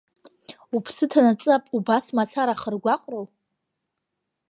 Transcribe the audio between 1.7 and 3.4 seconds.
убас мацара ахыргәаҟроу?